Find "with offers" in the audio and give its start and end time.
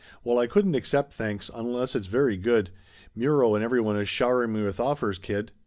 4.63-5.19